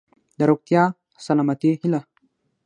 [0.37, 0.83] د روغتیا
[1.25, 2.03] ،سلامتۍ هيله.💡